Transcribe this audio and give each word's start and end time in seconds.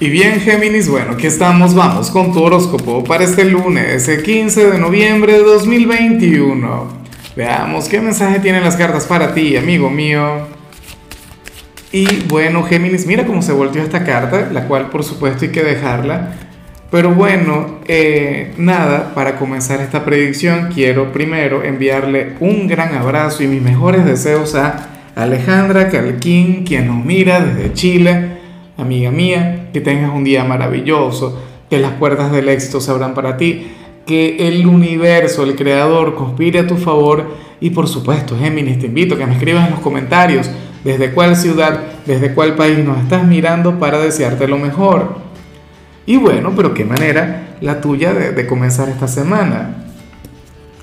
Y 0.00 0.10
bien, 0.10 0.40
Géminis, 0.40 0.88
bueno, 0.88 1.12
aquí 1.12 1.28
estamos, 1.28 1.72
vamos 1.72 2.10
con 2.10 2.32
tu 2.32 2.42
horóscopo 2.42 3.04
para 3.04 3.22
este 3.22 3.44
lunes, 3.44 4.08
el 4.08 4.24
15 4.24 4.72
de 4.72 4.78
noviembre 4.80 5.34
de 5.34 5.44
2021. 5.44 6.88
Veamos 7.36 7.88
qué 7.88 8.00
mensaje 8.00 8.40
tienen 8.40 8.64
las 8.64 8.74
cartas 8.74 9.06
para 9.06 9.32
ti, 9.32 9.56
amigo 9.56 9.90
mío. 9.90 10.48
Y 11.92 12.24
bueno, 12.26 12.64
Géminis, 12.64 13.06
mira 13.06 13.24
cómo 13.24 13.40
se 13.40 13.52
volteó 13.52 13.82
esta 13.82 14.02
carta, 14.02 14.48
la 14.50 14.66
cual 14.66 14.90
por 14.90 15.04
supuesto 15.04 15.44
hay 15.44 15.52
que 15.52 15.62
dejarla. 15.62 16.38
Pero 16.90 17.14
bueno, 17.14 17.78
eh, 17.86 18.52
nada, 18.58 19.14
para 19.14 19.36
comenzar 19.36 19.80
esta 19.80 20.04
predicción 20.04 20.70
quiero 20.74 21.12
primero 21.12 21.62
enviarle 21.62 22.32
un 22.40 22.66
gran 22.66 22.96
abrazo 22.96 23.44
y 23.44 23.46
mis 23.46 23.62
mejores 23.62 24.04
deseos 24.04 24.56
a 24.56 24.88
Alejandra 25.14 25.88
Calquín, 25.88 26.64
quien 26.64 26.88
nos 26.88 27.04
mira 27.04 27.38
desde 27.38 27.72
Chile 27.74 28.33
amiga 28.76 29.10
mía, 29.10 29.70
que 29.72 29.80
tengas 29.80 30.12
un 30.14 30.24
día 30.24 30.44
maravilloso, 30.44 31.40
que 31.70 31.78
las 31.78 31.92
puertas 31.92 32.32
del 32.32 32.48
éxito 32.48 32.80
se 32.80 32.90
abran 32.90 33.14
para 33.14 33.36
ti, 33.36 33.68
que 34.06 34.48
el 34.48 34.66
universo, 34.66 35.44
el 35.44 35.56
creador, 35.56 36.14
conspire 36.14 36.60
a 36.60 36.66
tu 36.66 36.76
favor 36.76 37.24
y 37.60 37.70
por 37.70 37.88
supuesto, 37.88 38.36
Géminis, 38.38 38.78
te 38.78 38.86
invito 38.86 39.14
a 39.14 39.18
que 39.18 39.26
me 39.26 39.32
escribas 39.32 39.66
en 39.66 39.70
los 39.72 39.80
comentarios 39.80 40.50
desde 40.84 41.12
cuál 41.12 41.34
ciudad, 41.34 41.80
desde 42.04 42.34
cuál 42.34 42.56
país 42.56 42.78
nos 42.78 42.98
estás 42.98 43.26
mirando 43.26 43.78
para 43.78 43.98
desearte 43.98 44.46
lo 44.46 44.58
mejor. 44.58 45.16
Y 46.04 46.18
bueno, 46.18 46.52
pero 46.54 46.74
qué 46.74 46.84
manera 46.84 47.56
la 47.62 47.80
tuya 47.80 48.12
de, 48.12 48.46
comenzar 48.46 48.90
esta 48.90 49.08
semana. 49.08 49.86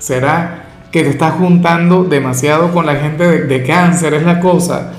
¿Será 0.00 0.64
que 0.90 1.04
te 1.04 1.10
estás 1.10 1.34
juntando 1.34 2.02
demasiado 2.02 2.72
con 2.72 2.84
la 2.84 2.96
gente 2.96 3.24
de, 3.28 3.44
de 3.44 3.62
cáncer? 3.62 4.14
Es 4.14 4.24
la 4.24 4.40
cosa. 4.40 4.92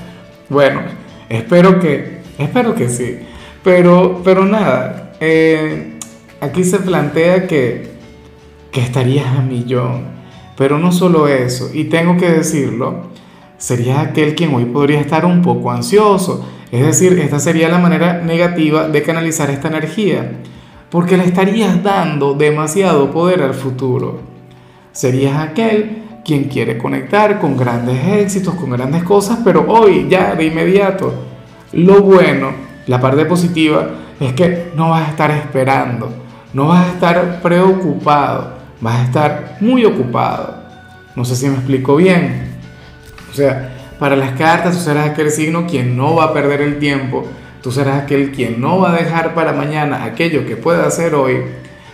Bueno, 0.48 0.84
espero 1.28 1.82
que 1.82 2.13
Espero 2.38 2.76
que 2.76 2.90
sí. 2.90 3.20
Pero, 3.64 4.22
pero 4.24 4.46
nada, 4.46 5.14
eh, 5.20 5.98
aquí 6.42 6.64
se 6.64 6.80
plantea 6.80 7.48
que, 7.48 7.92
que 8.72 8.82
estarías 8.82 9.28
a 9.38 9.42
millón. 9.42 10.14
Pero 10.58 10.78
no 10.78 10.92
solo 10.92 11.28
eso, 11.28 11.70
y 11.74 11.86
tengo 11.86 12.18
que 12.18 12.30
decirlo, 12.30 13.08
sería 13.58 14.02
aquel 14.02 14.36
quien 14.36 14.54
hoy 14.54 14.66
podría 14.66 15.00
estar 15.00 15.26
un 15.26 15.42
poco 15.42 15.72
ansioso. 15.72 16.46
Es 16.72 16.86
decir, 16.86 17.18
esta 17.20 17.40
sería 17.40 17.70
la 17.70 17.80
manera 17.80 18.22
negativa 18.22 18.88
de 18.88 19.02
canalizar 19.02 19.50
esta 19.50 19.70
energía, 19.70 20.40
porque 20.90 21.18
le 21.18 21.24
estarías 21.24 21.82
dando 21.82 22.34
demasiado 22.34 23.10
poder 23.12 23.42
al 23.42 23.54
futuro. 23.54 24.20
Serías 24.92 25.38
aquel 25.38 26.04
quien 26.24 26.46
quiere 26.46 26.78
conectar 26.78 27.40
con 27.40 27.58
grandes 27.58 27.98
éxitos, 28.06 28.54
con 28.56 28.70
grandes 28.70 29.04
cosas, 29.04 29.40
pero 29.44 29.66
hoy, 29.68 30.08
ya, 30.10 30.36
de 30.36 30.46
inmediato, 30.46 31.14
lo 31.74 32.02
bueno, 32.02 32.52
la 32.88 33.00
parte 33.02 33.26
positiva, 33.26 33.90
es 34.20 34.34
que 34.34 34.72
no 34.76 34.90
vas 34.90 35.08
a 35.08 35.12
estar 35.12 35.32
esperando, 35.32 36.14
no 36.54 36.68
vas 36.68 36.88
a 36.88 36.92
estar 36.92 37.42
preocupado, 37.42 38.54
vas 38.80 39.00
a 39.00 39.04
estar 39.04 39.58
muy 39.60 39.86
ocupado. 39.86 40.64
No 41.16 41.26
sé 41.26 41.36
si 41.36 41.48
me 41.48 41.56
explico 41.56 41.96
bien. 41.96 42.52
O 43.32 43.36
sea, 43.36 43.74
para 44.00 44.16
las 44.16 44.32
cartas 44.32 44.76
tú 44.76 44.82
serás 44.82 45.10
aquel 45.10 45.32
signo 45.32 45.68
quien 45.68 45.98
no 45.98 46.16
va 46.16 46.26
a 46.26 46.34
perder 46.34 46.62
el 46.62 46.80
tiempo, 46.80 47.26
tú 47.62 47.72
serás 47.72 48.04
aquel 48.04 48.32
quien 48.32 48.60
no 48.62 48.80
va 48.80 48.94
a 48.94 48.96
dejar 48.96 49.34
para 49.34 49.54
mañana 49.54 50.04
aquello 50.04 50.46
que 50.46 50.56
pueda 50.56 50.86
hacer 50.86 51.16
hoy. 51.16 51.38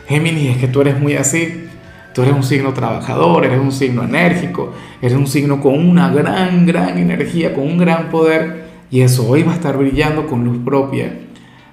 Géminis, 0.07 0.55
es 0.55 0.57
que 0.57 0.67
tú 0.67 0.81
eres 0.81 1.00
muy 1.00 1.16
así. 1.16 1.66
Tú 2.13 2.23
eres 2.23 2.33
un 2.33 2.44
signo 2.44 2.73
trabajador, 2.73 3.45
eres 3.45 3.59
un 3.59 3.72
signo 3.72 4.03
enérgico, 4.03 4.73
eres 5.00 5.16
un 5.16 5.27
signo 5.27 5.61
con 5.61 5.75
una 5.75 6.09
gran, 6.09 6.66
gran 6.66 6.97
energía, 6.97 7.53
con 7.53 7.63
un 7.66 7.77
gran 7.77 8.09
poder 8.09 8.59
y 8.92 9.02
eso 9.02 9.28
hoy 9.28 9.44
va 9.44 9.52
a 9.52 9.56
estar 9.56 9.78
brillando 9.78 10.28
con 10.28 10.44
luz 10.44 10.59
propia. 10.64 11.20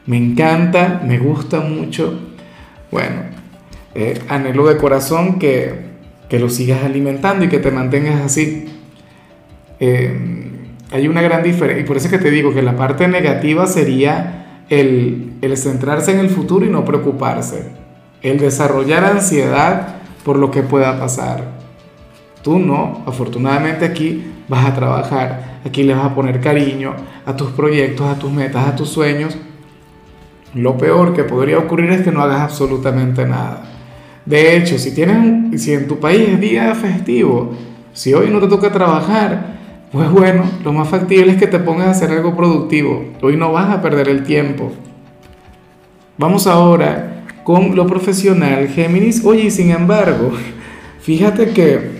Me 0.06 0.16
encanta, 0.16 1.02
me 1.04 1.18
gusta 1.18 1.60
mucho. 1.60 2.18
Bueno, 2.90 3.22
eh, 3.94 4.20
anhelo 4.28 4.66
de 4.66 4.76
corazón 4.76 5.38
que, 5.38 5.86
que, 6.28 6.38
lo 6.38 6.48
sigas 6.48 6.84
alimentando 6.84 7.44
y 7.44 7.48
que 7.48 7.58
te 7.58 7.70
mantengas 7.70 8.20
así. 8.20 8.66
Eh, 9.80 10.46
hay 10.92 11.08
una 11.08 11.22
gran 11.22 11.42
diferencia, 11.42 11.82
y 11.82 11.86
por 11.86 11.96
eso 11.96 12.06
es 12.06 12.12
que 12.12 12.18
te 12.18 12.30
digo 12.30 12.54
que 12.54 12.62
la 12.62 12.76
parte 12.76 13.08
negativa 13.08 13.66
sería 13.66 14.62
el, 14.68 15.32
el 15.42 15.56
centrarse 15.56 16.12
en 16.12 16.20
el 16.20 16.30
futuro 16.30 16.64
y 16.64 16.68
no 16.68 16.84
preocuparse, 16.84 17.70
el 18.22 18.38
desarrollar 18.38 19.04
ansiedad 19.04 19.96
por 20.24 20.38
lo 20.38 20.50
que 20.50 20.62
pueda 20.62 20.98
pasar. 21.00 21.55
Tú 22.46 22.60
no, 22.60 23.02
afortunadamente 23.04 23.84
aquí 23.84 24.22
vas 24.46 24.66
a 24.66 24.72
trabajar, 24.72 25.58
aquí 25.64 25.82
le 25.82 25.94
vas 25.94 26.04
a 26.04 26.14
poner 26.14 26.40
cariño 26.40 26.94
a 27.24 27.34
tus 27.34 27.50
proyectos, 27.50 28.06
a 28.06 28.16
tus 28.20 28.30
metas, 28.30 28.68
a 28.68 28.76
tus 28.76 28.88
sueños. 28.88 29.36
Lo 30.54 30.78
peor 30.78 31.12
que 31.12 31.24
podría 31.24 31.58
ocurrir 31.58 31.90
es 31.90 32.02
que 32.02 32.12
no 32.12 32.22
hagas 32.22 32.42
absolutamente 32.42 33.26
nada. 33.26 33.64
De 34.24 34.56
hecho, 34.56 34.78
si, 34.78 34.94
tienes, 34.94 35.60
si 35.60 35.72
en 35.72 35.88
tu 35.88 35.98
país 35.98 36.20
es 36.28 36.40
día 36.40 36.72
festivo, 36.76 37.52
si 37.92 38.14
hoy 38.14 38.30
no 38.30 38.38
te 38.38 38.46
toca 38.46 38.70
trabajar, 38.70 39.56
pues 39.90 40.08
bueno, 40.08 40.44
lo 40.62 40.72
más 40.72 40.86
factible 40.86 41.32
es 41.32 41.38
que 41.38 41.48
te 41.48 41.58
pongas 41.58 41.88
a 41.88 41.90
hacer 41.90 42.12
algo 42.12 42.36
productivo. 42.36 43.06
Hoy 43.22 43.36
no 43.36 43.50
vas 43.50 43.74
a 43.74 43.82
perder 43.82 44.08
el 44.08 44.22
tiempo. 44.22 44.70
Vamos 46.16 46.46
ahora 46.46 47.24
con 47.42 47.74
lo 47.74 47.88
profesional, 47.88 48.68
Géminis. 48.68 49.24
Oye, 49.24 49.50
sin 49.50 49.72
embargo, 49.72 50.30
fíjate 51.00 51.50
que 51.50 51.95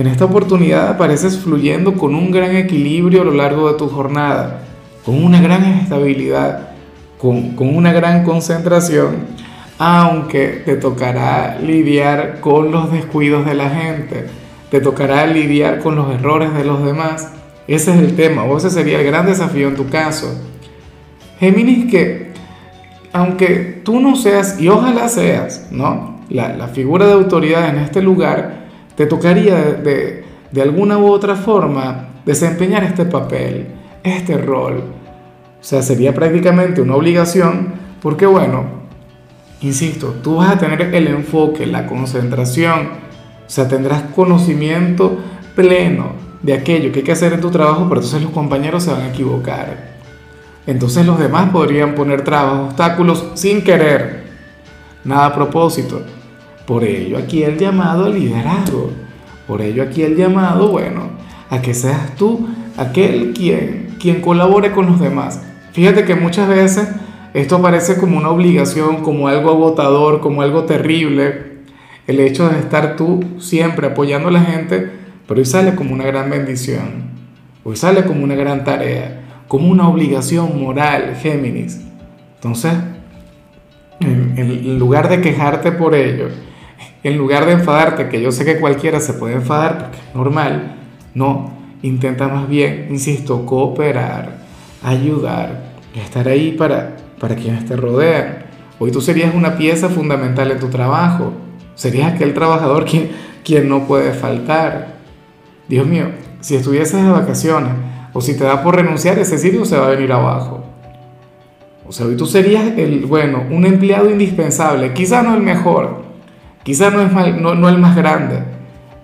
en 0.00 0.06
esta 0.06 0.26
oportunidad 0.26 0.88
apareces 0.88 1.38
fluyendo 1.38 1.94
con 1.94 2.14
un 2.14 2.30
gran 2.30 2.54
equilibrio 2.54 3.22
a 3.22 3.24
lo 3.24 3.32
largo 3.32 3.70
de 3.70 3.78
tu 3.78 3.88
jornada, 3.88 4.62
con 5.04 5.22
una 5.22 5.40
gran 5.40 5.64
estabilidad, 5.64 6.70
con, 7.18 7.56
con 7.56 7.74
una 7.74 7.92
gran 7.92 8.24
concentración, 8.24 9.16
aunque 9.78 10.62
te 10.64 10.76
tocará 10.76 11.58
lidiar 11.60 12.40
con 12.40 12.70
los 12.70 12.92
descuidos 12.92 13.46
de 13.46 13.54
la 13.54 13.70
gente, 13.70 14.26
te 14.70 14.80
tocará 14.80 15.26
lidiar 15.26 15.80
con 15.80 15.96
los 15.96 16.12
errores 16.12 16.54
de 16.54 16.64
los 16.64 16.84
demás. 16.84 17.32
Ese 17.66 17.92
es 17.92 17.98
el 17.98 18.16
tema, 18.16 18.44
o 18.44 18.56
ese 18.56 18.70
sería 18.70 19.00
el 19.00 19.06
gran 19.06 19.26
desafío 19.26 19.68
en 19.68 19.76
tu 19.76 19.88
caso. 19.88 20.32
Géminis 21.40 21.90
que, 21.90 22.32
aunque 23.12 23.80
tú 23.84 24.00
no 24.00 24.16
seas, 24.16 24.60
y 24.60 24.68
ojalá 24.68 25.08
seas, 25.08 25.68
¿no? 25.70 26.18
La, 26.28 26.56
la 26.56 26.68
figura 26.68 27.06
de 27.06 27.12
autoridad 27.12 27.68
en 27.68 27.78
este 27.78 28.02
lugar, 28.02 28.67
te 28.98 29.06
tocaría 29.06 29.54
de, 29.54 30.24
de, 30.50 30.60
alguna 30.60 30.98
u 30.98 31.06
otra 31.06 31.36
forma 31.36 32.08
desempeñar 32.26 32.82
este 32.82 33.04
papel, 33.04 33.68
este 34.02 34.36
rol. 34.36 34.82
O 35.60 35.64
sea, 35.64 35.82
sería 35.82 36.12
prácticamente 36.12 36.80
una 36.80 36.96
obligación 36.96 37.74
porque, 38.02 38.26
bueno, 38.26 38.64
insisto, 39.60 40.16
tú 40.20 40.38
vas 40.38 40.50
a 40.50 40.58
tener 40.58 40.92
el 40.92 41.06
enfoque, 41.06 41.64
la 41.64 41.86
concentración, 41.86 42.88
o 43.46 43.48
sea, 43.48 43.68
tendrás 43.68 44.02
conocimiento 44.16 45.16
pleno 45.54 46.14
de 46.42 46.54
aquello 46.54 46.90
que 46.90 46.98
hay 46.98 47.04
que 47.04 47.12
hacer 47.12 47.32
en 47.34 47.40
tu 47.40 47.52
trabajo, 47.52 47.86
pero 47.88 48.00
entonces 48.00 48.20
los 48.20 48.32
compañeros 48.32 48.82
se 48.82 48.90
van 48.90 49.02
a 49.02 49.08
equivocar. 49.10 49.94
Entonces 50.66 51.06
los 51.06 51.20
demás 51.20 51.50
podrían 51.50 51.94
poner 51.94 52.24
trabas, 52.24 52.70
obstáculos 52.70 53.28
sin 53.34 53.62
querer, 53.62 54.24
nada 55.04 55.26
a 55.26 55.34
propósito. 55.36 56.02
Por 56.68 56.84
ello 56.84 57.16
aquí 57.16 57.44
el 57.44 57.56
llamado 57.56 58.04
al 58.04 58.12
liderazgo. 58.12 58.90
Por 59.46 59.62
ello 59.62 59.82
aquí 59.82 60.02
el 60.02 60.16
llamado, 60.16 60.68
bueno, 60.68 61.08
a 61.48 61.62
que 61.62 61.72
seas 61.72 62.14
tú 62.14 62.46
aquel 62.76 63.32
quien, 63.32 63.96
quien 63.98 64.20
colabore 64.20 64.70
con 64.72 64.84
los 64.84 65.00
demás. 65.00 65.42
Fíjate 65.72 66.04
que 66.04 66.14
muchas 66.14 66.46
veces 66.46 66.90
esto 67.32 67.62
parece 67.62 67.96
como 67.96 68.18
una 68.18 68.28
obligación, 68.28 68.96
como 68.96 69.28
algo 69.28 69.48
agotador, 69.48 70.20
como 70.20 70.42
algo 70.42 70.64
terrible. 70.64 71.62
El 72.06 72.20
hecho 72.20 72.46
de 72.50 72.58
estar 72.58 72.96
tú 72.96 73.24
siempre 73.38 73.86
apoyando 73.86 74.28
a 74.28 74.32
la 74.32 74.42
gente, 74.42 74.90
pero 75.26 75.40
hoy 75.40 75.46
sale 75.46 75.74
como 75.74 75.94
una 75.94 76.04
gran 76.04 76.28
bendición. 76.28 77.12
Hoy 77.64 77.76
sale 77.76 78.04
como 78.04 78.24
una 78.24 78.34
gran 78.34 78.64
tarea, 78.64 79.22
como 79.48 79.70
una 79.70 79.88
obligación 79.88 80.60
moral, 80.60 81.16
Géminis. 81.18 81.80
Entonces, 82.34 82.74
en 84.00 84.78
lugar 84.78 85.08
de 85.08 85.22
quejarte 85.22 85.72
por 85.72 85.94
ello, 85.94 86.28
en 87.02 87.16
lugar 87.16 87.46
de 87.46 87.52
enfadarte, 87.52 88.08
que 88.08 88.20
yo 88.20 88.32
sé 88.32 88.44
que 88.44 88.58
cualquiera 88.58 89.00
se 89.00 89.14
puede 89.14 89.34
enfadar 89.34 89.78
porque 89.78 89.98
es 89.98 90.14
normal, 90.14 90.76
no, 91.14 91.52
intenta 91.82 92.28
más 92.28 92.48
bien, 92.48 92.88
insisto, 92.90 93.46
cooperar, 93.46 94.38
ayudar, 94.82 95.72
estar 95.94 96.28
ahí 96.28 96.52
para, 96.52 96.96
para 97.20 97.36
quienes 97.36 97.64
te 97.66 97.76
rodean. 97.76 98.46
Hoy 98.78 98.90
tú 98.90 99.00
serías 99.00 99.34
una 99.34 99.56
pieza 99.56 99.88
fundamental 99.88 100.50
en 100.50 100.58
tu 100.58 100.68
trabajo, 100.68 101.32
serías 101.74 102.12
aquel 102.12 102.34
trabajador 102.34 102.84
quien, 102.84 103.10
quien 103.44 103.68
no 103.68 103.86
puede 103.86 104.12
faltar. 104.12 104.98
Dios 105.68 105.86
mío, 105.86 106.06
si 106.40 106.56
estuvieses 106.56 107.02
de 107.02 107.10
vacaciones 107.10 107.72
o 108.12 108.20
si 108.20 108.36
te 108.36 108.44
da 108.44 108.62
por 108.62 108.76
renunciar, 108.76 109.18
ese 109.18 109.38
sitio 109.38 109.64
se 109.64 109.76
va 109.76 109.86
a 109.86 109.90
venir 109.90 110.12
abajo. 110.12 110.64
O 111.86 111.92
sea, 111.92 112.06
hoy 112.06 112.16
tú 112.16 112.26
serías 112.26 112.76
el, 112.76 113.06
bueno, 113.06 113.44
un 113.50 113.64
empleado 113.64 114.10
indispensable, 114.10 114.92
quizá 114.92 115.22
no 115.22 115.34
el 115.34 115.42
mejor, 115.42 116.07
Quizás 116.62 116.92
no 116.92 117.02
es 117.02 117.40
no, 117.40 117.68
el 117.68 117.78
más 117.78 117.96
grande, 117.96 118.40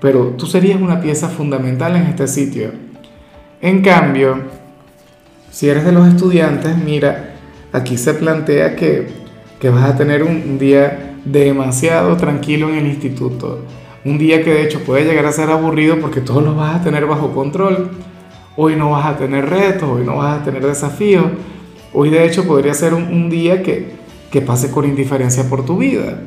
pero 0.00 0.34
tú 0.36 0.46
serías 0.46 0.80
una 0.80 1.00
pieza 1.00 1.28
fundamental 1.28 1.96
en 1.96 2.02
este 2.02 2.28
sitio. 2.28 2.72
En 3.60 3.82
cambio, 3.82 4.42
si 5.50 5.68
eres 5.68 5.84
de 5.84 5.92
los 5.92 6.06
estudiantes, 6.08 6.76
mira, 6.76 7.36
aquí 7.72 7.96
se 7.96 8.14
plantea 8.14 8.76
que, 8.76 9.08
que 9.58 9.70
vas 9.70 9.84
a 9.84 9.96
tener 9.96 10.22
un 10.22 10.58
día 10.58 11.14
demasiado 11.24 12.16
tranquilo 12.16 12.68
en 12.68 12.76
el 12.76 12.86
instituto. 12.86 13.60
Un 14.04 14.18
día 14.18 14.44
que 14.44 14.52
de 14.52 14.62
hecho 14.64 14.80
puede 14.80 15.04
llegar 15.04 15.24
a 15.24 15.32
ser 15.32 15.50
aburrido 15.50 15.98
porque 15.98 16.20
todo 16.20 16.42
lo 16.42 16.54
vas 16.54 16.76
a 16.76 16.84
tener 16.84 17.06
bajo 17.06 17.32
control. 17.32 17.90
Hoy 18.56 18.76
no 18.76 18.90
vas 18.90 19.06
a 19.06 19.16
tener 19.16 19.48
retos, 19.48 19.88
hoy 19.88 20.04
no 20.04 20.16
vas 20.16 20.40
a 20.40 20.44
tener 20.44 20.64
desafíos. 20.64 21.24
Hoy 21.92 22.10
de 22.10 22.26
hecho 22.26 22.44
podría 22.46 22.74
ser 22.74 22.92
un, 22.92 23.30
día 23.30 23.62
que, 23.62 23.92
que 24.30 24.42
pase 24.42 24.70
con 24.70 24.84
indiferencia 24.84 25.48
por 25.48 25.64
tu 25.64 25.78
vida, 25.78 26.18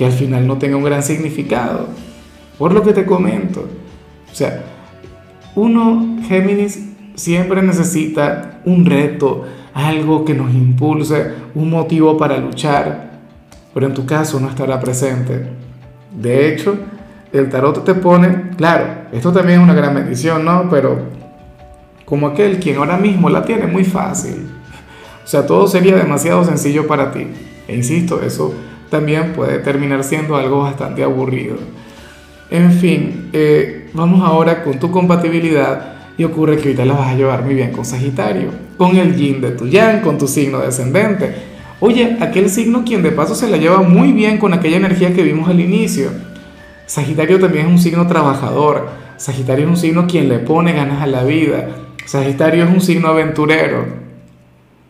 que 0.00 0.06
al 0.06 0.12
final 0.12 0.46
no 0.46 0.56
tenga 0.56 0.78
un 0.78 0.82
gran 0.82 1.02
significado. 1.02 1.86
Por 2.56 2.72
lo 2.72 2.82
que 2.82 2.94
te 2.94 3.04
comento. 3.04 3.68
O 4.32 4.34
sea, 4.34 4.64
uno, 5.54 6.16
Géminis, 6.26 6.88
siempre 7.16 7.60
necesita 7.60 8.62
un 8.64 8.86
reto, 8.86 9.44
algo 9.74 10.24
que 10.24 10.32
nos 10.32 10.54
impulse, 10.54 11.32
un 11.54 11.68
motivo 11.68 12.16
para 12.16 12.38
luchar, 12.38 13.10
pero 13.74 13.88
en 13.88 13.92
tu 13.92 14.06
caso 14.06 14.40
no 14.40 14.48
estará 14.48 14.80
presente. 14.80 15.50
De 16.18 16.48
hecho, 16.48 16.78
el 17.30 17.50
tarot 17.50 17.84
te 17.84 17.92
pone, 17.92 18.52
claro, 18.56 18.86
esto 19.12 19.30
también 19.30 19.60
es 19.60 19.64
una 19.64 19.74
gran 19.74 19.94
bendición, 19.94 20.46
¿no? 20.46 20.70
Pero 20.70 20.98
como 22.06 22.28
aquel 22.28 22.58
quien 22.58 22.78
ahora 22.78 22.96
mismo 22.96 23.28
la 23.28 23.44
tiene 23.44 23.66
muy 23.66 23.84
fácil. 23.84 24.48
O 25.22 25.26
sea, 25.26 25.44
todo 25.44 25.68
sería 25.68 25.94
demasiado 25.94 26.42
sencillo 26.42 26.86
para 26.86 27.12
ti. 27.12 27.26
E 27.68 27.76
insisto, 27.76 28.22
eso 28.22 28.54
también 28.90 29.32
puede 29.32 29.58
terminar 29.60 30.04
siendo 30.04 30.36
algo 30.36 30.62
bastante 30.62 31.02
aburrido. 31.02 31.56
En 32.50 32.72
fin, 32.72 33.30
eh, 33.32 33.88
vamos 33.94 34.22
ahora 34.22 34.64
con 34.64 34.78
tu 34.78 34.90
compatibilidad 34.90 35.94
y 36.18 36.24
ocurre 36.24 36.56
que 36.56 36.68
ahorita 36.68 36.84
la 36.84 36.94
vas 36.94 37.08
a 37.08 37.14
llevar 37.14 37.44
muy 37.44 37.54
bien 37.54 37.70
con 37.70 37.84
Sagitario, 37.84 38.50
con 38.76 38.96
el 38.96 39.16
yin 39.16 39.40
de 39.40 39.52
tu 39.52 39.66
yang, 39.66 40.00
con 40.00 40.18
tu 40.18 40.26
signo 40.26 40.58
descendente. 40.58 41.34
Oye, 41.78 42.18
aquel 42.20 42.50
signo 42.50 42.84
quien 42.84 43.02
de 43.02 43.12
paso 43.12 43.34
se 43.34 43.48
la 43.48 43.56
lleva 43.56 43.80
muy 43.80 44.12
bien 44.12 44.36
con 44.36 44.52
aquella 44.52 44.76
energía 44.76 45.14
que 45.14 45.22
vimos 45.22 45.48
al 45.48 45.60
inicio. 45.60 46.10
Sagitario 46.86 47.38
también 47.38 47.66
es 47.66 47.72
un 47.72 47.78
signo 47.78 48.06
trabajador. 48.06 48.88
Sagitario 49.16 49.64
es 49.66 49.70
un 49.70 49.76
signo 49.76 50.06
quien 50.06 50.28
le 50.28 50.40
pone 50.40 50.72
ganas 50.72 51.00
a 51.00 51.06
la 51.06 51.22
vida. 51.22 51.68
Sagitario 52.04 52.64
es 52.64 52.70
un 52.70 52.80
signo 52.80 53.08
aventurero. 53.08 53.86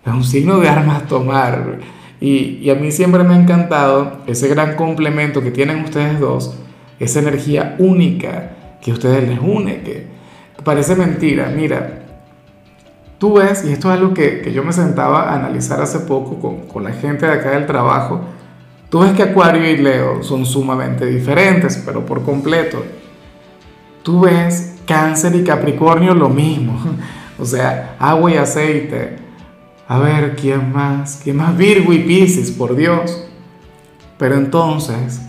Es 0.05 0.13
un 0.13 0.25
signo 0.25 0.59
de 0.59 0.69
armas 0.69 1.07
tomar. 1.07 1.79
Y, 2.21 2.59
y 2.63 2.71
a 2.71 2.75
mí 2.75 2.93
siempre 2.93 3.25
me 3.25 3.35
ha 3.35 3.39
encantado 3.39 4.19
ese 4.27 4.49
gran 4.49 4.77
complemento 4.77 5.43
que 5.43 5.51
tienen 5.51 5.83
ustedes 5.83 6.21
dos, 6.21 6.55
esa 6.99 7.21
energía 7.21 7.77
única 7.79 8.51
que 8.83 8.93
ustedes 8.93 9.29
les 9.29 9.39
une, 9.39 9.83
que 9.83 10.07
parece 10.65 10.95
mentira. 10.97 11.53
Mira, 11.55 12.01
tú 13.19 13.35
ves, 13.35 13.65
y 13.65 13.73
esto 13.73 13.93
es 13.93 13.99
algo 13.99 14.15
que, 14.15 14.41
que 14.41 14.53
yo 14.53 14.63
me 14.65 14.73
sentaba 14.73 15.31
a 15.31 15.37
analizar 15.37 15.81
hace 15.81 16.01
poco 16.01 16.39
con, 16.41 16.67
con 16.67 16.85
la 16.85 16.93
gente 16.93 17.27
de 17.27 17.33
acá 17.33 17.51
del 17.51 17.67
trabajo, 17.67 18.21
tú 18.89 19.01
ves 19.01 19.13
que 19.13 19.23
Acuario 19.23 19.69
y 19.71 19.77
Leo 19.77 20.23
son 20.23 20.45
sumamente 20.47 21.07
diferentes, 21.07 21.83
pero 21.85 22.05
por 22.05 22.23
completo. 22.23 22.83
Tú 24.03 24.21
ves 24.21 24.79
Cáncer 24.87 25.35
y 25.37 25.45
Capricornio 25.45 26.15
lo 26.15 26.29
mismo, 26.29 26.79
o 27.39 27.45
sea, 27.45 27.97
agua 27.99 28.31
y 28.31 28.37
aceite. 28.37 29.30
A 29.91 29.99
ver, 29.99 30.37
¿quién 30.37 30.73
más? 30.73 31.21
¿Quién 31.23 31.37
más? 31.37 31.57
Virgo 31.57 31.93
y 31.93 31.99
Pisces, 31.99 32.53
por 32.53 32.77
Dios. 32.77 33.25
Pero 34.19 34.37
entonces, 34.37 35.21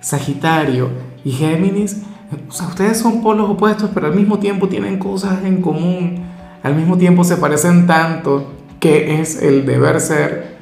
Sagitario 0.00 0.90
y 1.24 1.32
Géminis 1.32 2.02
o 2.48 2.52
sea, 2.52 2.68
ustedes 2.68 2.98
son 2.98 3.22
polos 3.22 3.50
opuestos, 3.50 3.90
pero 3.92 4.06
al 4.06 4.14
mismo 4.14 4.38
tiempo 4.38 4.68
tienen 4.68 4.98
cosas 4.98 5.44
en 5.44 5.60
común, 5.60 6.22
al 6.62 6.76
mismo 6.76 6.96
tiempo 6.96 7.24
se 7.24 7.36
parecen 7.36 7.86
tanto 7.86 8.52
que 8.78 9.20
es 9.20 9.42
el 9.42 9.66
deber 9.66 10.00
ser. 10.00 10.58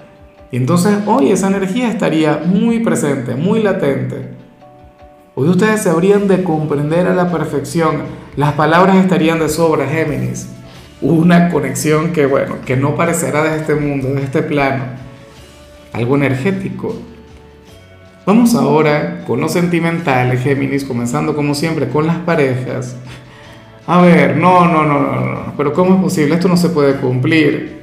Y 0.50 0.56
entonces 0.56 0.99
hoy 1.06 1.31
esa 1.31 1.49
energía 1.49 1.90
estaría 1.90 2.43
muy 2.46 2.81
presente, 2.81 3.34
muy 3.34 3.62
latente. 3.62 4.31
Hoy 5.34 5.49
ustedes 5.49 5.82
se 5.82 5.90
habrían 5.90 6.26
de 6.26 6.43
comprender 6.43 7.06
a 7.06 7.14
la 7.14 7.31
perfección. 7.31 8.02
Las 8.37 8.54
palabras 8.54 8.96
estarían 8.96 9.38
de 9.38 9.49
sobra, 9.49 9.87
Géminis. 9.87 10.49
Una 11.00 11.49
conexión 11.50 12.12
que, 12.12 12.27
bueno, 12.27 12.56
que 12.65 12.77
no 12.77 12.97
parecerá 12.97 13.45
de 13.45 13.56
este 13.56 13.75
mundo, 13.75 14.09
de 14.09 14.23
este 14.23 14.43
plano. 14.43 14.85
Algo 15.93 16.17
energético, 16.17 16.95
Vamos 18.29 18.55
ahora 18.55 19.25
con 19.27 19.41
lo 19.41 19.49
sentimental, 19.49 20.37
Géminis, 20.37 20.85
comenzando 20.85 21.35
como 21.35 21.55
siempre 21.55 21.89
con 21.89 22.06
las 22.06 22.19
parejas. 22.19 22.95
A 23.87 24.03
ver, 24.03 24.37
no, 24.37 24.67
no, 24.67 24.85
no, 24.85 25.00
no, 25.00 25.21
no, 25.25 25.55
pero 25.56 25.73
¿cómo 25.73 25.95
es 25.95 26.03
posible? 26.03 26.35
Esto 26.35 26.47
no 26.47 26.59
se 26.59 26.69
puede 26.69 26.97
cumplir. 26.97 27.81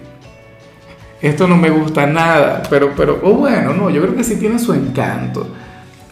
Esto 1.19 1.47
no 1.47 1.57
me 1.57 1.71
gusta 1.71 2.05
nada, 2.05 2.61
pero, 2.69 2.91
pero, 2.95 3.19
oh 3.23 3.33
bueno, 3.33 3.73
no, 3.73 3.89
yo 3.89 4.03
creo 4.03 4.15
que 4.15 4.23
sí 4.23 4.35
tiene 4.35 4.59
su 4.59 4.71
encanto. 4.75 5.47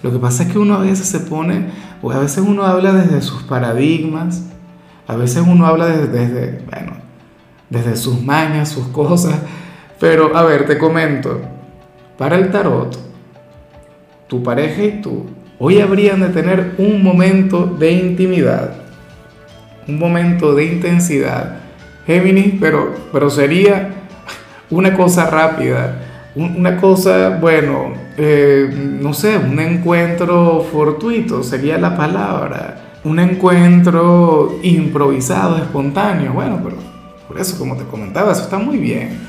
Lo 0.01 0.11
que 0.11 0.17
pasa 0.17 0.41
es 0.41 0.51
que 0.51 0.57
uno 0.57 0.77
a 0.77 0.79
veces 0.79 1.07
se 1.07 1.19
pone, 1.19 1.67
o 2.01 2.11
a 2.11 2.17
veces 2.17 2.39
uno 2.39 2.63
habla 2.63 2.91
desde 2.91 3.21
sus 3.21 3.43
paradigmas, 3.43 4.41
a 5.07 5.15
veces 5.15 5.43
uno 5.45 5.65
habla 5.65 5.87
desde, 5.87 6.07
desde 6.07 6.63
bueno, 6.69 6.93
desde 7.69 7.95
sus 7.95 8.21
mañas, 8.21 8.69
sus 8.69 8.87
cosas, 8.87 9.35
pero 9.99 10.35
a 10.35 10.43
ver, 10.43 10.65
te 10.65 10.77
comento, 10.77 11.41
para 12.17 12.35
el 12.35 12.51
tarot, 12.51 12.97
tu 14.27 14.43
pareja 14.43 14.83
y 14.83 15.01
tú, 15.01 15.25
hoy 15.59 15.79
habrían 15.79 16.21
de 16.21 16.29
tener 16.29 16.75
un 16.77 17.03
momento 17.03 17.65
de 17.65 17.91
intimidad, 17.91 18.75
un 19.87 19.99
momento 19.99 20.53
de 20.55 20.65
intensidad. 20.65 21.59
Géminis, 22.05 22.55
pero, 22.59 22.93
pero 23.13 23.29
sería 23.29 23.89
una 24.69 24.93
cosa 24.93 25.29
rápida, 25.29 25.99
una 26.35 26.77
cosa, 26.77 27.37
bueno, 27.39 27.93
eh, 28.17 28.69
no 29.01 29.13
sé, 29.13 29.37
un 29.37 29.59
encuentro 29.59 30.65
fortuito 30.71 31.43
sería 31.43 31.77
la 31.77 31.95
palabra, 31.95 32.92
un 33.03 33.19
encuentro 33.19 34.59
improvisado, 34.63 35.57
espontáneo, 35.57 36.33
bueno, 36.33 36.61
pero 36.63 36.77
por 37.27 37.39
eso, 37.39 37.57
como 37.57 37.75
te 37.75 37.83
comentaba, 37.85 38.31
eso 38.31 38.43
está 38.43 38.57
muy 38.57 38.77
bien. 38.77 39.19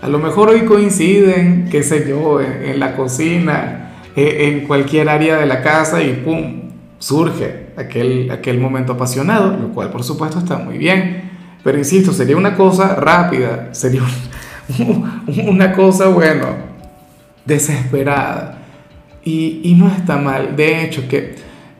A 0.00 0.08
lo 0.08 0.18
mejor 0.18 0.48
hoy 0.48 0.64
coinciden, 0.64 1.68
qué 1.70 1.82
sé 1.82 2.08
yo, 2.08 2.40
en 2.40 2.78
la 2.78 2.96
cocina, 2.96 3.88
eh, 4.16 4.48
en 4.48 4.66
cualquier 4.66 5.08
área 5.08 5.36
de 5.36 5.46
la 5.46 5.62
casa 5.62 6.02
y 6.02 6.12
¡pum! 6.24 6.62
surge 6.98 7.68
aquel, 7.76 8.30
aquel 8.30 8.58
momento 8.58 8.94
apasionado, 8.94 9.56
lo 9.56 9.68
cual 9.68 9.90
por 9.90 10.02
supuesto 10.02 10.38
está 10.38 10.56
muy 10.58 10.78
bien. 10.78 11.30
Pero 11.62 11.78
insisto, 11.78 12.12
sería 12.12 12.36
una 12.36 12.54
cosa 12.54 12.94
rápida, 12.94 13.68
sería 13.72 14.02
una 15.46 15.72
cosa, 15.72 16.08
bueno, 16.08 16.46
desesperada. 17.44 18.58
Y, 19.24 19.60
y, 19.64 19.74
no 19.74 19.88
está 19.88 20.16
mal. 20.16 20.56
De 20.56 20.84
hecho, 20.84 21.06
que 21.08 21.34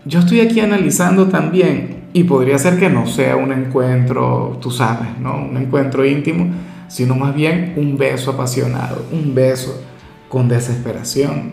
yo 0.08 0.20
estoy 0.20 0.40
aquí 0.40 0.60
analizando 0.60 1.26
también, 1.28 1.98
y 2.12 2.24
podría 2.24 2.58
ser 2.58 2.78
que 2.78 2.88
no 2.88 3.06
sea 3.06 3.36
un 3.36 3.52
encuentro, 3.52 4.58
tú 4.60 4.70
sabes, 4.70 5.18
¿no? 5.20 5.36
Un 5.36 5.56
encuentro 5.56 6.04
íntimo, 6.04 6.48
sino 6.88 7.14
más 7.14 7.34
bien 7.34 7.74
un 7.76 7.96
beso 7.96 8.32
apasionado, 8.32 9.04
un 9.12 9.34
beso 9.34 9.80
con 10.28 10.48
desesperación 10.48 11.52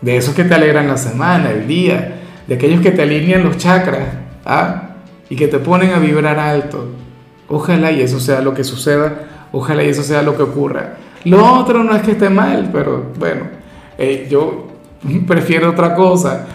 de 0.00 0.16
esos 0.16 0.34
que 0.34 0.44
te 0.44 0.54
alegran 0.54 0.88
la 0.88 0.96
semana, 0.96 1.50
el 1.50 1.66
día, 1.66 2.20
de 2.46 2.54
aquellos 2.54 2.80
que 2.80 2.90
te 2.90 3.02
alinean 3.02 3.44
los 3.44 3.56
chakras, 3.58 4.08
¿ah? 4.44 4.96
Y 5.30 5.36
que 5.36 5.48
te 5.48 5.58
ponen 5.58 5.92
a 5.92 5.98
vibrar 5.98 6.38
alto. 6.38 6.88
Ojalá 7.48 7.90
y 7.92 8.00
eso 8.00 8.20
sea 8.20 8.40
lo 8.40 8.52
que 8.52 8.64
suceda, 8.64 9.48
ojalá 9.52 9.82
y 9.84 9.88
eso 9.88 10.02
sea 10.02 10.22
lo 10.22 10.36
que 10.36 10.42
ocurra. 10.42 10.96
Lo 11.24 11.58
otro 11.58 11.84
no 11.84 11.94
es 11.94 12.02
que 12.02 12.12
esté 12.12 12.28
mal, 12.28 12.68
pero 12.72 13.12
bueno, 13.18 13.44
eh, 13.96 14.26
yo 14.30 14.68
prefiero 15.26 15.70
otra 15.70 15.94
cosa. 15.94 16.46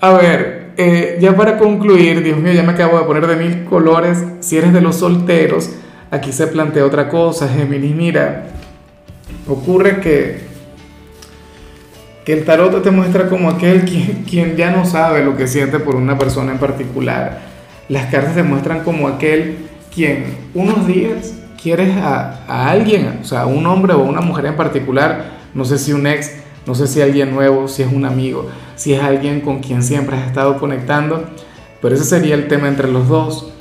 A 0.00 0.12
ver, 0.12 0.57
eh, 0.78 1.18
ya 1.20 1.36
para 1.36 1.58
concluir, 1.58 2.22
Dios 2.22 2.38
mío, 2.38 2.52
ya 2.52 2.62
me 2.62 2.72
acabo 2.72 2.98
de 2.98 3.04
poner 3.04 3.26
de 3.26 3.36
mil 3.36 3.64
colores. 3.64 4.22
Si 4.40 4.56
eres 4.56 4.72
de 4.72 4.80
los 4.80 4.96
solteros, 4.96 5.70
aquí 6.10 6.32
se 6.32 6.46
plantea 6.46 6.86
otra 6.86 7.08
cosa, 7.08 7.48
Géminis. 7.48 7.94
Mira, 7.94 8.46
ocurre 9.46 10.00
que 10.00 10.48
que 12.28 12.34
el 12.34 12.44
tarot 12.44 12.82
te 12.82 12.90
muestra 12.90 13.30
como 13.30 13.48
aquel 13.48 13.86
quien, 13.86 14.54
ya 14.54 14.70
no 14.70 14.84
sabe 14.84 15.24
lo 15.24 15.34
que 15.34 15.46
siente 15.46 15.78
por 15.78 15.96
una 15.96 16.18
persona 16.18 16.52
en 16.52 16.58
particular. 16.58 17.38
Las 17.88 18.10
cartas 18.10 18.34
te 18.34 18.42
muestran 18.42 18.84
como 18.84 19.08
aquel 19.08 19.56
quien 19.94 20.36
unos 20.52 20.86
días 20.86 21.32
quieres 21.60 21.96
a, 21.96 22.44
a 22.46 22.68
alguien, 22.68 23.20
o 23.22 23.24
sea, 23.24 23.46
un 23.46 23.66
hombre 23.66 23.94
o 23.94 24.00
una 24.00 24.20
mujer 24.20 24.44
en 24.44 24.56
particular, 24.56 25.38
no 25.54 25.64
sé 25.64 25.78
si 25.78 25.94
un 25.94 26.06
ex, 26.06 26.34
no 26.66 26.74
sé 26.74 26.86
si 26.86 27.00
alguien 27.00 27.34
nuevo, 27.34 27.68
si 27.68 27.82
es 27.82 27.92
un 27.92 28.04
amigo, 28.04 28.46
si 28.76 28.94
es 28.94 29.02
alguien 29.02 29.40
con 29.40 29.60
quien 29.60 29.82
siempre 29.82 30.16
has 30.16 30.26
estado 30.26 30.58
conectando, 30.58 31.24
pero 31.80 31.94
ese 31.94 32.04
sería 32.04 32.34
el 32.34 32.48
tema 32.48 32.68
entre 32.68 32.90
los 32.90 33.08
dos, 33.08 33.52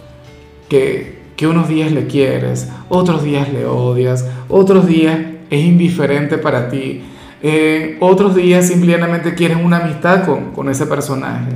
que, 0.70 1.20
que 1.36 1.48
unos 1.48 1.68
días 1.70 1.92
le 1.92 2.08
quieres, 2.08 2.70
otros 2.90 3.24
días 3.24 3.52
le 3.52 3.66
odias, 3.66 4.26
otros 4.50 4.88
días 4.88 5.20
es 5.50 5.64
indiferente 5.64 6.38
para 6.38 6.70
ti, 6.70 7.04
eh, 7.42 7.98
otros 8.00 8.36
días 8.36 8.68
simplemente 8.68 9.36
quieres 9.36 9.58
una 9.64 9.78
amistad 9.78 10.26
con, 10.26 10.52
con 10.52 10.70
ese 10.70 10.86
personaje. 10.86 11.52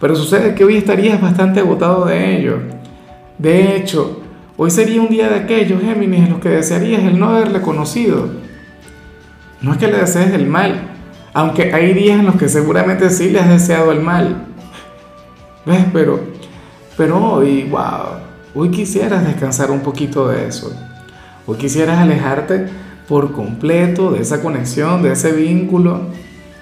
Pero 0.00 0.14
sucede 0.14 0.54
que 0.54 0.64
hoy 0.64 0.76
estarías 0.76 1.20
bastante 1.20 1.60
agotado 1.60 2.04
de 2.06 2.38
ello. 2.38 2.58
De 3.36 3.76
hecho, 3.76 4.22
hoy 4.56 4.70
sería 4.70 5.00
un 5.00 5.08
día 5.08 5.28
de 5.28 5.36
aquellos, 5.36 5.82
Géminis, 5.82 6.24
en 6.24 6.30
los 6.30 6.40
que 6.40 6.50
desearías 6.50 7.02
el 7.02 7.18
no 7.18 7.30
haberle 7.30 7.60
conocido. 7.60 8.47
No 9.60 9.72
es 9.72 9.78
que 9.78 9.88
le 9.88 9.98
desees 9.98 10.32
el 10.32 10.46
mal, 10.46 10.88
aunque 11.34 11.72
hay 11.72 11.92
días 11.92 12.20
en 12.20 12.26
los 12.26 12.36
que 12.36 12.48
seguramente 12.48 13.10
sí 13.10 13.30
le 13.30 13.40
has 13.40 13.48
deseado 13.48 13.92
el 13.92 14.00
mal. 14.00 14.46
¿Ves? 15.66 15.84
Pero, 15.92 16.20
pero 16.96 17.34
hoy, 17.34 17.64
wow, 17.64 18.20
hoy 18.54 18.70
quisieras 18.70 19.26
descansar 19.26 19.70
un 19.70 19.80
poquito 19.80 20.28
de 20.28 20.46
eso. 20.46 20.72
Hoy 21.46 21.56
quisieras 21.56 21.98
alejarte 21.98 22.66
por 23.08 23.32
completo 23.32 24.12
de 24.12 24.20
esa 24.20 24.42
conexión, 24.42 25.02
de 25.02 25.12
ese 25.12 25.32
vínculo. 25.32 26.02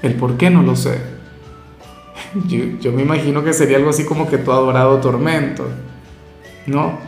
El 0.03 0.15
por 0.15 0.37
qué 0.37 0.49
no 0.50 0.62
lo 0.62 0.76
sé. 0.76 1.00
Yo, 2.49 2.65
yo 2.81 2.93
me 2.93 3.03
imagino 3.03 3.43
que 3.45 3.53
sería 3.53 3.76
algo 3.76 3.91
así 3.91 4.05
como 4.05 4.29
que 4.29 4.38
tu 4.38 4.53
adorado 4.53 4.99
tormento. 4.99 5.67
¿No? 6.67 6.99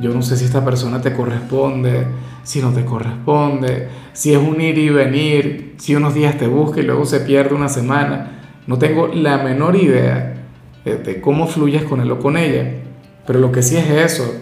Yo 0.00 0.12
no 0.12 0.22
sé 0.22 0.36
si 0.36 0.44
esta 0.44 0.64
persona 0.64 1.00
te 1.00 1.14
corresponde, 1.14 2.06
si 2.48 2.62
no 2.62 2.72
te 2.72 2.82
corresponde, 2.82 3.88
si 4.14 4.32
es 4.32 4.38
un 4.38 4.58
ir 4.58 4.78
y 4.78 4.88
venir, 4.88 5.74
si 5.76 5.94
unos 5.94 6.14
días 6.14 6.38
te 6.38 6.46
busca 6.46 6.80
y 6.80 6.82
luego 6.82 7.04
se 7.04 7.20
pierde 7.20 7.54
una 7.54 7.68
semana. 7.68 8.40
No 8.66 8.78
tengo 8.78 9.08
la 9.08 9.36
menor 9.36 9.76
idea 9.76 10.34
de 10.82 11.20
cómo 11.20 11.46
fluyes 11.46 11.82
con 11.82 12.00
él 12.00 12.10
o 12.10 12.18
con 12.18 12.38
ella. 12.38 12.72
Pero 13.26 13.38
lo 13.38 13.52
que 13.52 13.62
sí 13.62 13.76
es 13.76 13.90
eso. 13.90 14.34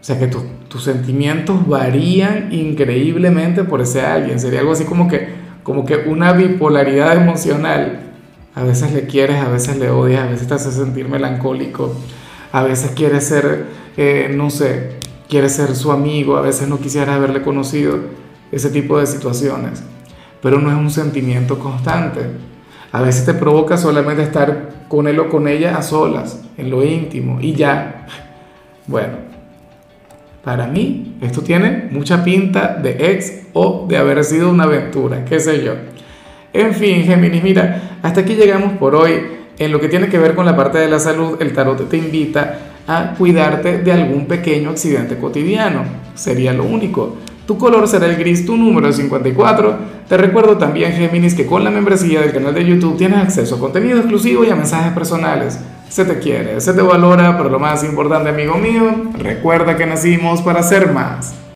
O 0.00 0.04
sea, 0.04 0.16
que 0.16 0.28
tus 0.28 0.84
sentimientos 0.84 1.66
varían 1.66 2.52
increíblemente 2.52 3.64
por 3.64 3.80
ese 3.80 4.02
alguien. 4.02 4.38
Sería 4.38 4.60
algo 4.60 4.70
así 4.70 4.84
como 4.84 5.08
que, 5.08 5.26
como 5.64 5.84
que 5.84 5.96
una 6.06 6.32
bipolaridad 6.34 7.16
emocional. 7.16 8.12
A 8.54 8.62
veces 8.62 8.92
le 8.92 9.08
quieres, 9.08 9.38
a 9.38 9.48
veces 9.48 9.76
le 9.76 9.90
odias, 9.90 10.22
a 10.22 10.30
veces 10.30 10.46
te 10.46 10.54
hace 10.54 10.70
sentir 10.70 11.08
melancólico, 11.08 11.96
a 12.52 12.62
veces 12.62 12.92
quieres 12.92 13.26
ser, 13.26 13.64
eh, 13.96 14.32
no 14.32 14.50
sé, 14.50 15.01
quieres 15.32 15.54
ser 15.54 15.74
su 15.74 15.90
amigo, 15.90 16.36
a 16.36 16.42
veces 16.42 16.68
no 16.68 16.78
quisieras 16.78 17.16
haberle 17.16 17.40
conocido, 17.40 17.98
ese 18.52 18.68
tipo 18.68 18.98
de 18.98 19.06
situaciones. 19.06 19.82
Pero 20.42 20.60
no 20.60 20.70
es 20.70 20.76
un 20.76 20.90
sentimiento 20.90 21.58
constante. 21.58 22.20
A 22.92 23.00
veces 23.00 23.24
te 23.24 23.32
provoca 23.32 23.78
solamente 23.78 24.22
estar 24.22 24.84
con 24.88 25.08
él 25.08 25.18
o 25.20 25.30
con 25.30 25.48
ella 25.48 25.78
a 25.78 25.82
solas, 25.82 26.42
en 26.58 26.68
lo 26.68 26.84
íntimo, 26.84 27.40
y 27.40 27.54
ya. 27.54 28.06
Bueno, 28.86 29.14
para 30.44 30.66
mí 30.66 31.16
esto 31.22 31.40
tiene 31.40 31.88
mucha 31.90 32.22
pinta 32.22 32.76
de 32.76 33.12
ex 33.12 33.44
o 33.54 33.86
de 33.88 33.96
haber 33.96 34.22
sido 34.24 34.50
una 34.50 34.64
aventura, 34.64 35.24
qué 35.24 35.40
sé 35.40 35.64
yo. 35.64 35.72
En 36.52 36.74
fin, 36.74 37.04
Géminis, 37.04 37.42
mira, 37.42 37.98
hasta 38.02 38.20
aquí 38.20 38.34
llegamos 38.34 38.74
por 38.74 38.94
hoy. 38.94 39.14
En 39.58 39.72
lo 39.72 39.80
que 39.80 39.88
tiene 39.88 40.10
que 40.10 40.18
ver 40.18 40.34
con 40.34 40.44
la 40.44 40.54
parte 40.54 40.76
de 40.76 40.88
la 40.88 40.98
salud, 40.98 41.40
el 41.40 41.54
tarot 41.54 41.88
te 41.88 41.96
invita 41.96 42.71
a 42.86 43.14
cuidarte 43.14 43.78
de 43.78 43.92
algún 43.92 44.26
pequeño 44.26 44.70
accidente 44.70 45.18
cotidiano. 45.18 45.84
Sería 46.14 46.52
lo 46.52 46.64
único. 46.64 47.16
Tu 47.46 47.58
color 47.58 47.88
será 47.88 48.06
el 48.06 48.16
gris, 48.16 48.46
tu 48.46 48.56
número 48.56 48.88
es 48.88 48.96
54. 48.96 49.76
Te 50.08 50.16
recuerdo 50.16 50.58
también, 50.58 50.92
Géminis, 50.92 51.34
que 51.34 51.46
con 51.46 51.64
la 51.64 51.70
membresía 51.70 52.20
del 52.20 52.32
canal 52.32 52.54
de 52.54 52.64
YouTube 52.64 52.96
tienes 52.96 53.18
acceso 53.18 53.56
a 53.56 53.58
contenido 53.60 53.98
exclusivo 53.98 54.44
y 54.44 54.50
a 54.50 54.56
mensajes 54.56 54.92
personales. 54.92 55.58
Se 55.88 56.04
te 56.04 56.18
quiere, 56.18 56.60
se 56.60 56.72
te 56.72 56.82
valora, 56.82 57.36
pero 57.36 57.50
lo 57.50 57.58
más 57.58 57.84
importante, 57.84 58.30
amigo 58.30 58.56
mío, 58.56 59.10
recuerda 59.18 59.76
que 59.76 59.86
nacimos 59.86 60.40
para 60.40 60.62
ser 60.62 60.92
más. 60.92 61.41